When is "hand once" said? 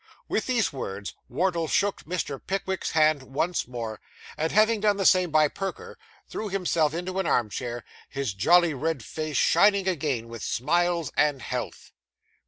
2.93-3.67